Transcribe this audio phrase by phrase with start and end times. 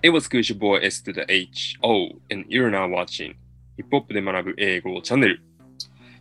[0.00, 3.34] It was good your boy S to the H O and you're now watching
[3.76, 5.42] ヒップホップで学ぶ英語チャンネル。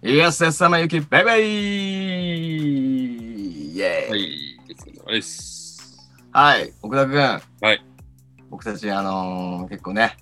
[0.01, 6.09] イエスエス様ゆき、バイバイイェーイはい、お疲れ様です。
[6.31, 7.17] はい、奥田くん。
[7.19, 7.39] は
[7.73, 7.85] い。
[8.49, 10.17] 僕たち、あのー結構ね、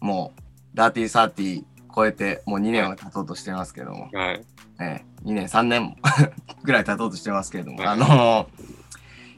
[0.00, 0.40] もう、
[0.72, 4.40] ダーティーサーティー超えて、もう2年は経とうとしてますけども、はい。
[4.80, 5.96] え2年、3年も
[6.64, 8.75] ぐらい経とうとしてますけども、はいあのー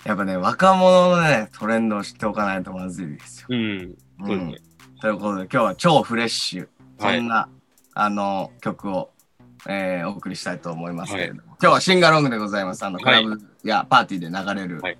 [0.09, 3.49] やっぱね、若者のね、トレンドを知っておかないとまずいですよ。
[3.51, 3.95] うん。
[4.27, 4.57] そうですね。
[5.03, 7.51] ということで、今日は超フレッシュ、はいそんな、
[7.93, 9.11] あの曲を、
[9.69, 12.87] えーお送りしたいと思いますけれども、今日はシンガロングでございます。
[12.87, 14.97] あの、クはいラブやパーティーで流れるはい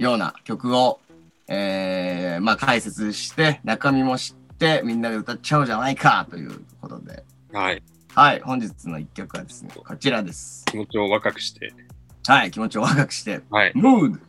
[0.00, 0.98] ような曲を、
[1.46, 7.80] えーまあ解説して、中身も知って、みんなで歌っちゃおうじゃないかということで、はい。
[8.16, 10.64] はい、本日の一曲はですね、こちらです。
[10.64, 11.72] 気持ちを若くして。
[12.28, 13.72] はい、気持ちを若くして、はい。
[13.72, 14.20] Mood!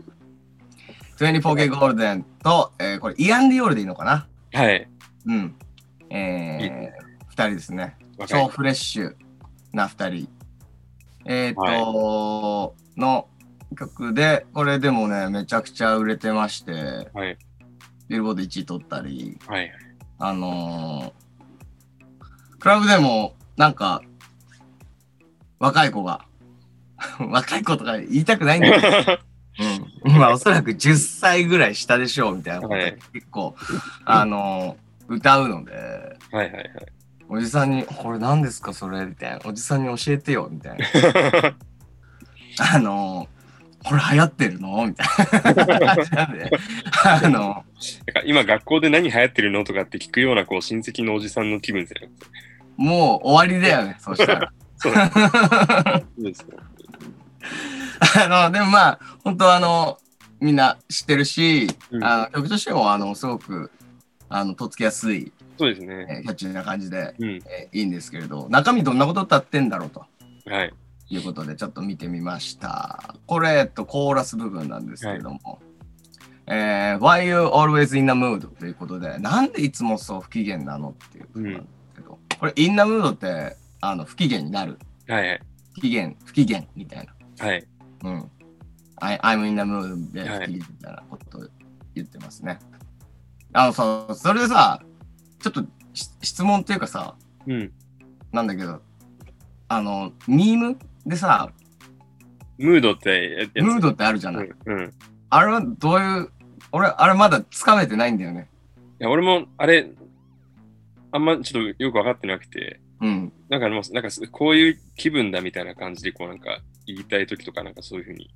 [1.17, 4.25] 24K ゴールデンと、えーこれ、イアン・ディオールでいいのかな？
[4.53, 4.87] はい。
[5.25, 5.53] うん。
[6.09, 7.97] えー、二人ですね。
[8.25, 9.15] 超フレッシュ
[9.73, 10.29] な2人。
[11.25, 13.27] えっ、と、の
[13.77, 17.37] 曲で、これでもね、めちゃくちゃ売れてまして、はい。
[18.07, 19.71] ビルボード1位取ったり、はい。
[20.19, 21.19] あのー
[22.59, 24.01] クラブでも、なんか、
[25.59, 26.25] 若い子が、
[27.19, 29.19] 若い子とか言いたくないんだけど、
[30.05, 33.55] うん、 まあおそらく10歳ぐらい下でしょうみたいなことはい結構、
[34.05, 35.73] あのー歌うので、
[36.31, 36.71] はいはいはい。
[37.27, 39.39] おじさんに、これ何ですかそれみたいな。
[39.45, 40.85] おじさんに教えてよみたいな。
[42.75, 44.85] あのー、これ流行ってるの？
[44.85, 45.07] みたい
[45.55, 45.95] な。
[47.05, 47.63] あの、
[48.25, 52.11] 今学校で何流行ってるのとかって聞くようなこう親戚のおじさんの気分ですね。
[52.77, 54.51] もう終わりだよね、そしたら。
[54.77, 56.57] そうそうですね。
[58.21, 59.97] あの、でもまあ、本当あの、
[60.39, 63.71] みんな知ってるし、うんあの曲としても、あの、すごく、
[64.29, 66.05] あの、とっつきやすい、そうですね。
[66.09, 67.29] えーキャッチーな感じで、うん。
[67.45, 70.05] えーいいんですけれど、中身どんなこと歌ってんだろうと
[70.45, 70.73] はい。
[71.09, 73.15] いうことで、ちょっと見てみました。
[73.25, 75.59] これ、えっと、コーラス部分なんですけれども、
[76.47, 78.47] えー Why you always in the mood?
[78.55, 84.79] ということで、なんでいつもそう不機嫌なのっていうことなんですけど、これ、in the mood って、あの、不機嫌になる。
[85.07, 85.41] はいはい。
[85.73, 87.13] 不機嫌、不機嫌みたいな。
[87.39, 87.65] はい。
[88.03, 88.31] うん。
[88.97, 91.47] I, I'm in the mood ではい不機嫌みたいなことを
[91.95, 92.59] 言ってますね。
[93.53, 94.81] あのさ、それでさ、
[95.39, 95.61] ちょっと
[95.93, 97.15] し質問っていうかさ、
[97.47, 97.71] うん。
[98.31, 98.81] なんだけど、
[99.69, 101.51] あの、ミームでさ、
[102.57, 103.49] ムードって。
[103.55, 104.49] ムードってあるじゃない？
[104.65, 104.77] うん。
[104.77, 104.85] うん。
[104.85, 104.89] い
[105.29, 106.29] あれはどういう、
[106.71, 108.49] 俺、あれまだつかめてないんだよね。
[108.99, 109.89] や、俺もあれ、
[111.11, 113.31] あんまちょっとよくわかってなくて、うん。
[113.47, 116.59] なんかもう、なんかこういう気分だみたいな感じで、こうなんか
[116.93, 118.29] 言いたいときとかなんかそういうふうに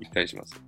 [0.00, 0.60] 言ったりします？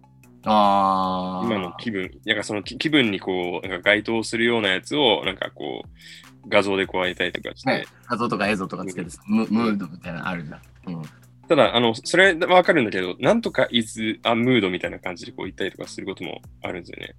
[0.44, 1.46] あー。
[1.46, 10.60] 今の気分、なんかその気気分にこう、なんか該当するようなやつを、なんかこう、画像で加えたりとかして、ね、画像とか映像とかつけてさ、ムムードみたいなのあるじゃん。
[10.94, 11.02] うん。
[11.48, 17.14] ただ、あの、それはわかるんだけど、なんとか is a mood みたいな感じでこう言ったりとかすることもあるんですよね。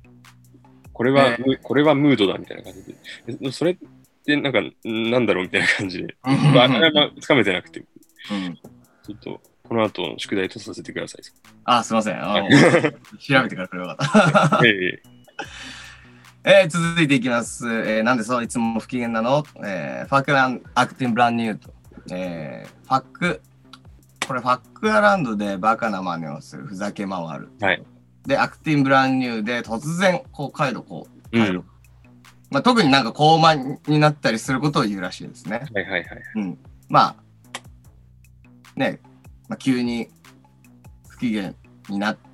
[0.93, 2.95] これは、えむこれはムードだみたいな感じで。
[3.47, 3.77] えそれっ
[4.25, 6.15] てなんか、なんだろうみたいな感じで。
[6.23, 7.83] まあ、あれはつかめてなくて、う
[8.33, 8.57] ん
[9.07, 11.21] ちょっと、この後、宿題とさせてください。
[11.65, 12.19] あ、すいません。
[13.19, 14.61] 調べてからくればよかった。
[14.67, 15.03] ええ
[16.61, 17.67] えー続いていきます。
[17.67, 19.43] えーなんでそういつも不機嫌なの？
[19.65, 21.73] えーファックランアクティンブランニューと。
[22.11, 23.41] えーファック、
[24.27, 27.49] これファックアラウンドでバカな真似をする、ふざけ回る。
[27.59, 27.83] はい。
[28.25, 31.53] で、アクティンブランニューで突然、こう、回路こう、回路。
[31.57, 31.63] うん
[32.49, 35.65] まあ、特になんか高慢になったりすることを言うらしいですね。
[35.73, 36.05] はいはいはい。
[36.35, 36.57] うん。
[36.87, 37.15] まあ、
[38.77, 39.01] ね、
[39.49, 40.09] まあ、急に
[41.09, 41.53] 不機嫌
[41.89, 42.27] になって、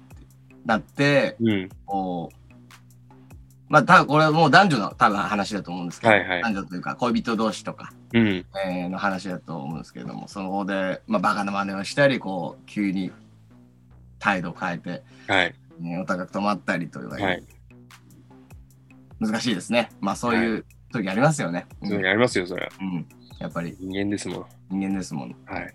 [0.66, 1.70] なって、うん。
[1.86, 2.54] こう、
[3.70, 8.46] まあ、多分これはもう男女の多分話だと思うんですけど、はいはい男女というか恋人同士とか、うん。
[8.66, 13.12] えーの話だと思うんですけれども、その方で、まあ、バカな真似をしたり、こう、急に
[14.20, 15.56] 態度を変えて、はい。
[15.80, 17.44] ねお高く止まったりというはい。
[19.20, 19.90] 難しいですね。
[20.02, 21.66] まあ、そういう時ありますよね。
[21.82, 22.72] うんそうやりますよ、それは。
[22.80, 23.06] うん
[23.40, 24.46] やっぱり人間ですもん。
[24.70, 25.36] 人間ですもん。
[25.46, 25.74] はい。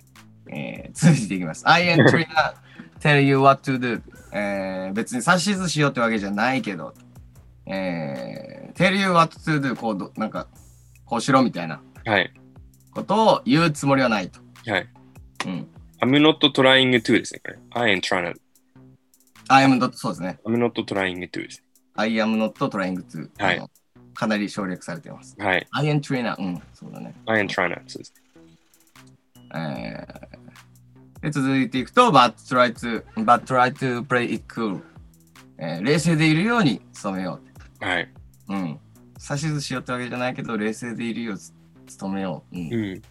[0.51, 1.69] えー、続いていきます。
[1.69, 2.55] I am Trina
[3.01, 4.03] tell you what to do、
[4.33, 4.93] えー。
[4.93, 6.95] 別に指図しようってわけじゃないけど、
[7.67, 10.47] えー、tell you what to do こうど、なんか、
[11.05, 12.33] こうしろみたいなはい。
[12.93, 14.41] ことを言うつもりはないと。
[14.71, 14.89] はい。
[15.47, 15.69] うん。
[16.01, 17.59] I'm not trying to ですね、これ。
[17.71, 18.41] I am trying to.
[19.49, 20.39] I am not, そうですね。
[20.45, 21.63] I'm not trying to です。
[21.95, 23.71] I am not trying to、はい
[24.15, 25.37] かなり省略されています。
[25.39, 25.67] はい。
[25.71, 27.15] I am Trina、うん、そうだね。
[27.27, 28.15] I am trying to そうです。
[29.55, 30.28] えー、
[31.21, 34.81] で続いていくと、but try to, but try to play it cool、
[35.59, 35.85] えー。
[35.85, 37.41] 冷静でいるように努めよ
[37.81, 37.85] う。
[37.85, 38.09] はい。
[38.49, 38.79] うん。
[39.31, 41.39] 指図しようってわけじゃないけど、冷静でいるよう
[42.01, 42.57] 努めよう。
[42.57, 43.03] うんうん。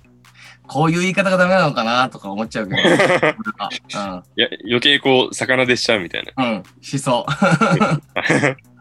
[0.68, 2.81] こういう言い方がダメなのかなとか思っちゃうけど。
[2.81, 6.44] 俺 はいや、余計こう、魚でしちゃうみたいな。
[6.44, 6.56] うん。
[6.56, 6.63] うん。
[6.81, 7.31] しそう。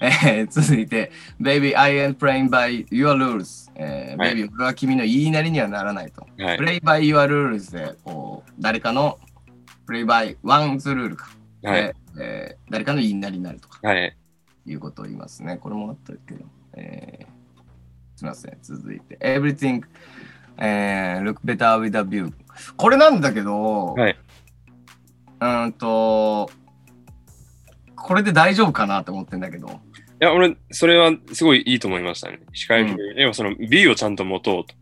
[0.00, 3.70] えー続いて、Baby, I am playing by your rules.
[3.76, 6.26] えーはい Baby, 俺は君の言いなりにはならないと。
[6.38, 6.58] はい。
[6.58, 9.18] Play by your rules で、こう、誰かの
[9.88, 11.28] Play by one's rule か。
[11.62, 11.82] はい。
[11.82, 14.16] でえー誰かの言いなりになるとかはい。
[14.66, 15.56] いうことを言いますね。
[15.58, 16.44] これもあったけど。
[16.74, 17.26] えー
[18.16, 18.58] すみません。
[18.62, 19.82] 続いて、Everything、
[20.58, 22.32] えー look better with a view。
[22.76, 24.16] これなんだけど、はい。
[25.40, 26.50] うーんと、
[27.96, 29.80] これで大丈夫かなって思ってんだけど。
[30.20, 32.40] いや、俺、それはすごいいいと思いましたね。
[32.52, 34.74] 視界うん要はその B をちゃんと持とうと。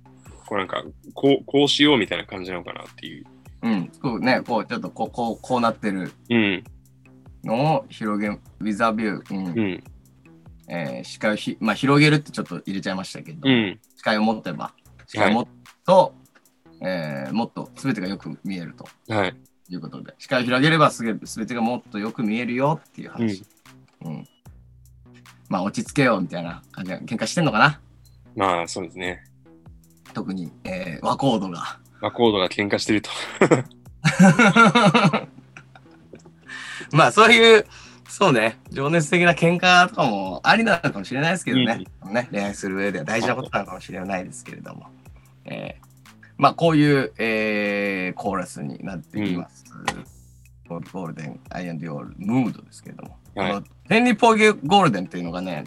[0.47, 0.83] こうなんか、
[1.15, 3.25] こう、こうしようみたいな感じなのかなっていう。
[3.63, 3.89] うん。
[4.03, 6.65] こうね、こう、ちょっとこう、こう、こうなってるうん。
[7.45, 8.39] のを広げ、with
[8.85, 9.21] a view。
[9.31, 9.47] うん。
[9.47, 9.85] うん。
[10.71, 13.79] えー視界をひ、まあ、広げるってちょっと入れちゃいましたけど、うん。
[13.97, 14.73] 視界を持ってば、
[15.07, 15.49] 視界を持つ
[15.87, 16.15] と、
[16.83, 19.37] えーもっと全てがよく見えるとはい。
[19.71, 23.45] いうことで、視界を広げればすげ全てがもっとよく見えるよっていう話。
[24.05, 24.25] うん。
[25.49, 27.81] まあ、落ち着けようみたいな感じで、喧嘩してんのかな
[28.37, 29.25] まあ、そうですね。
[30.15, 31.79] 特に、えー、和コードが。
[32.01, 33.11] マコードが喧嘩してると。
[36.93, 37.67] まあ、そういう、
[38.09, 41.85] そうね、情熱的な喧嘩とかもありなのかもしれないですけどね。
[42.07, 44.87] ね恋愛する上では大事なことなのかもしれないですけれども。
[45.45, 45.89] えー
[46.39, 49.65] まあ、こういう、えーコーラスになっています。
[50.69, 53.17] ゴールデン、アイアンディオール、ムードですけれども。
[53.35, 55.65] はいヘンリー・ポーゲゴールデンっていうのがね、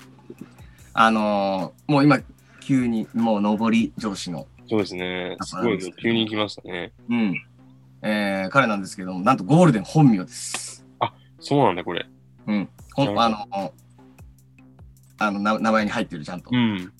[0.93, 2.19] あのーもう今、
[2.59, 5.37] 急にもう上り上司の、そうですね。
[5.41, 6.91] すごい、急に来ましたね。
[7.09, 7.35] うん、
[8.03, 10.85] えー彼なんですけども、なんとゴールデン本名です。
[11.39, 12.05] そうなんだ、これ。
[12.47, 12.69] うん。
[12.93, 13.73] ほんあの、
[15.17, 16.51] あのな名前に入ってる、ちゃんと。
[16.53, 16.91] うん。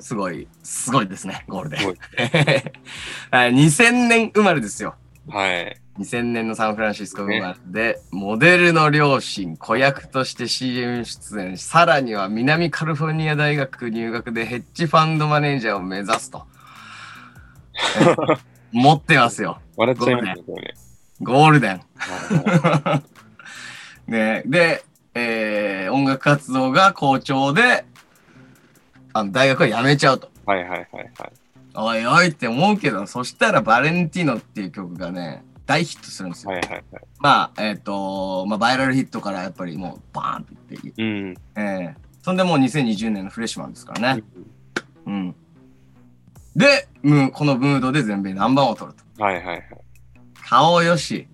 [0.00, 1.86] すごい、すごいですね、ゴールデン。
[3.30, 4.96] はい2000年生まれですよ。
[5.28, 5.76] はい。
[5.98, 16.46] 2000年のサンフランシスコ生まれで、モデルの両親、子役として CM 出演、さらには南カリフォルニア大学入学でヘッジファンドマネージャーを目指すと。
[18.00, 18.36] え
[18.70, 20.74] 持ってますよ、笑っちゃいますね。
[21.20, 21.80] ゴールデン。
[21.96, 23.02] は
[24.06, 24.84] ね、で、
[25.14, 27.84] えー音楽活動が好調で、
[29.12, 30.30] あの大学は辞めちゃうと。
[30.46, 31.10] いはいはいはい。
[31.74, 36.50] おいおいって思うけど、そしたらバレンティーノっていう曲がね、大ヒットするんですよ。
[36.50, 36.84] はいはいはい。
[37.20, 41.34] まあ、えっ、と、まあ、バイラルヒットからやっぱりもうバーンっていって、うん。
[41.54, 44.22] えーそんでもう2020年のフレッシュマンですからね。
[45.06, 45.34] うん。
[46.54, 49.24] で、ムーこのムードで全米ナンバーを取ると。
[49.24, 49.62] はいはいはい。
[50.46, 51.26] 顔よし、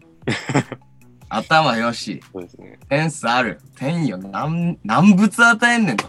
[1.29, 2.79] 頭よし、そうですね。
[2.89, 6.07] センスある、天よ、何、何物与えんねんと。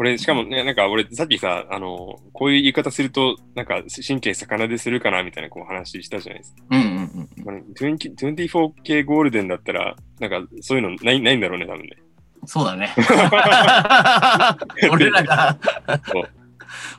[0.00, 6.62] これ、しかもね、なんか俺、さっきさ、あの、こういう言い方すると、なんか神経逆なでするかなみたいなこう話したじゃないですか。
[6.70, 7.44] うんうんうん。
[7.44, 11.98] これ20 24K ゴールデンだったら、なんかそういうのないないんだろうね、多分ね。
[12.46, 12.94] そうだね。
[14.90, 15.58] 俺らが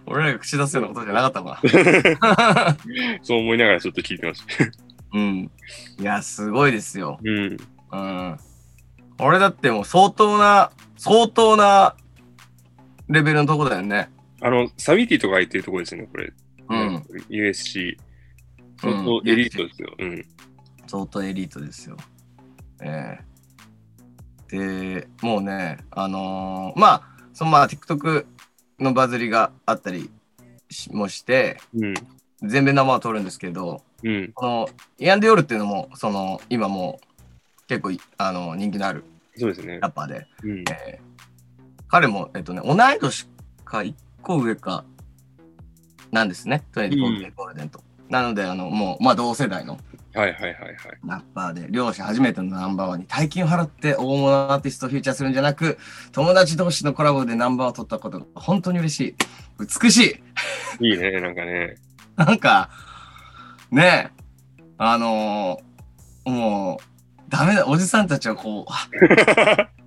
[0.05, 1.57] 俺らが口出すようなことじゃなかったもん。
[3.25, 4.65] そう思いながらちょっと聞いてました。
[5.15, 5.51] うん。
[5.99, 7.17] いや、すごいですよ。
[7.23, 7.57] うん。
[7.93, 8.37] うん。
[9.17, 11.95] 俺だってもう相当な、相当な
[13.11, 14.09] レベルのとこだよね。
[14.41, 16.33] あの、サビティとか言ってるとこですよね、これ。
[16.69, 16.95] うん。
[17.29, 17.97] USC。
[18.79, 19.93] 相当エリートですよ。
[19.99, 20.25] うん。
[20.87, 21.97] 相当エリートですよ。
[22.81, 23.31] ええ
[24.47, 27.03] で、もうね、あのーまあ、
[27.33, 28.25] そのまあ TikTok
[28.79, 30.09] のバズりがあったり
[30.69, 31.93] しもして、うん。
[32.41, 34.31] 全米生を取るんですけど、うん。
[34.33, 36.99] このイアン・ディオールっていうのも、その今も
[37.63, 39.03] う結構いあの人気のある
[39.37, 39.79] そうですね。
[39.79, 40.59] ラッパーで、うん。
[40.61, 41.11] えー
[41.91, 43.27] 彼も、えっとね、同い年
[43.65, 44.85] か1個上か
[46.11, 47.81] なんですね、24K ゴールデンと。
[48.09, 49.77] なので、あの、もう、まあ同世代の
[50.13, 50.75] はいはいはいはい。
[51.05, 55.77] ラッパーで、両者初めてのナンバーワンに大金を払って大物アーティストをフューチャーするんじゃなく、
[56.11, 59.15] 友達同士のコラボでナンバーを取ったことが本当に嬉しい。
[59.81, 60.21] 美し
[60.81, 60.87] い。
[60.91, 61.75] いいね、なんかね。
[62.17, 62.69] なんか、
[63.69, 64.23] ねえ、
[64.77, 69.69] あのーもう、ダメだ、おじさんたちはこう、あ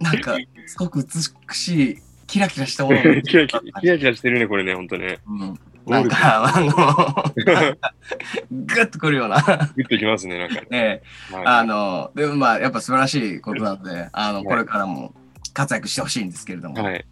[0.00, 0.36] なんか、
[0.66, 5.18] すごく美しい、キラキラしたものが キラキラキラキラしてるね、これね、ほんとね。
[5.26, 6.70] うん、なんか、あの、
[8.52, 9.36] グッとくるような、
[9.76, 10.66] グッときますね、なんかね。
[10.70, 11.02] ね
[11.32, 15.14] え、はいあの、でもまあ、やっぱ素晴らしいことなので、あの、いこれからも
[15.54, 17.04] 活躍してほしいんですけれども、はい。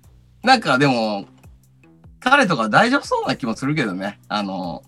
[0.42, 1.26] なんかでも、
[2.20, 4.82] 彼とか大丈夫そうな気もするけどね、あの、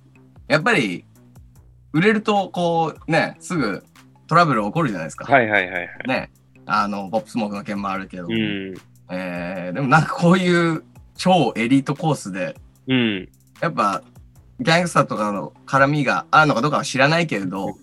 [0.46, 1.04] やっぱり、
[1.92, 3.82] 売れると、こう、ね、すぐ
[4.26, 5.24] トラブル起こるじゃないですか。
[5.30, 5.88] はいはいはいはい。
[6.06, 6.30] ね。
[6.70, 8.74] あの、ポップスモークの件もあるけど、うん。
[9.10, 10.84] えーでもなんかこういう
[11.16, 12.54] 超エリートコースで、
[12.86, 13.28] うん。
[13.60, 14.02] やっぱ、
[14.60, 17.76] ギャングスターとかの絡みがあるのかどうかは知らないけれど、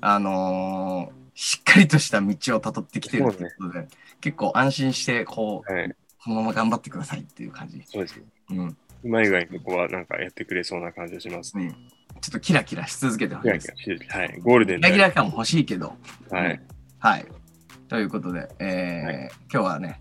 [0.00, 3.88] あのーしっかりとした道をたどってきてるっていうことで、
[4.20, 5.94] 結構安心して、こう、はい。
[6.22, 7.82] このまま頑張ってくださいっていう感じ。
[7.86, 8.24] そうですね。
[8.50, 8.76] うん。
[9.04, 11.74] うまい具合にここはなんかやってくれそうな感じがしますね。
[12.14, 12.20] うん。
[12.20, 14.10] ちょっとキラキラし続けてほしキラキいです。
[14.10, 14.40] ラはい。
[14.40, 15.02] ゴールデンキラキで。
[15.02, 15.96] ラ感も欲しいけど、
[16.30, 16.60] はい。
[16.98, 17.26] はい。
[17.92, 20.00] ということで、えーはい今日はね、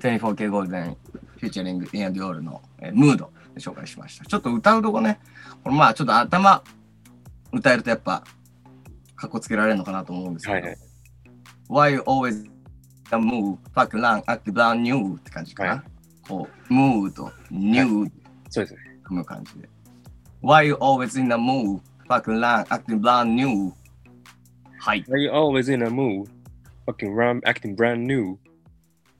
[0.00, 0.96] 24K ゴールデン
[1.36, 4.24] フューチャリングインアンディオールの、えームードで紹介しました。
[4.24, 5.20] ちょっと歌うとこね、
[5.62, 6.64] これまあちょっと頭
[7.52, 8.24] 歌えるとやっぱ、
[9.14, 10.78] かっこつけられるのかなと思うんですけど、はいはい。
[11.68, 15.70] Why you always in a mood, fuckin' around, actin' brand new って感じかな。
[15.72, 15.82] はい
[16.26, 18.10] こう、 mood と new
[18.48, 18.80] そうですね。
[19.04, 19.68] 踏む感じで。
[20.42, 23.74] Why you always in a mood, fuck around, acting brand new
[24.78, 25.04] はい。
[25.10, 26.37] Are you always in a mood?
[26.88, 28.38] Fucking run, acting brand new.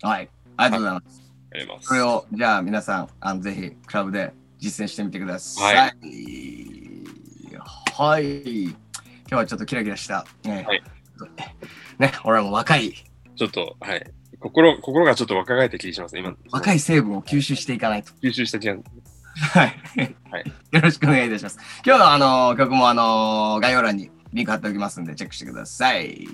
[0.01, 0.31] はい。
[0.57, 1.23] ありがとうございます。
[1.53, 1.89] やります。
[1.89, 5.77] これを、じゃあ皆さん、あのぜひ、クラブで実践してみてください。
[5.77, 5.93] は
[7.95, 8.63] はい。
[8.63, 8.75] 今
[9.29, 10.25] 日はちょっとキラキラした。
[10.45, 10.65] ね。
[10.67, 10.83] はい
[11.99, 12.95] ね、俺も若い、
[13.37, 14.11] ちょっと、はい。
[14.41, 16.21] 心、心がちょっと若返った気がしますね。
[16.21, 18.13] 今、若い成分を吸収していかないと。
[18.23, 18.77] 吸収した気が。
[19.35, 19.77] はい。
[20.31, 21.59] はいよろしくお願いいたします。
[21.85, 22.19] 今日のあ
[22.51, 26.27] の曲もあの概要欄にリンク貼っておきますんで、チェックしてください。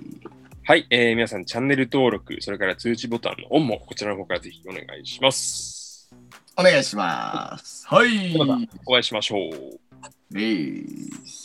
[0.67, 6.11] はい、えー皆さん、チャンネル登録、それから通知ボタンのオンも、こちらの方からぜひお願いします。
[6.57, 7.87] お願いします。
[7.87, 8.35] はい。
[8.39, 9.41] またお会いしましょう。
[10.35, 11.44] えー